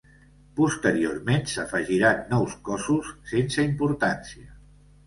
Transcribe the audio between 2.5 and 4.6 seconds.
cossos, sense importància.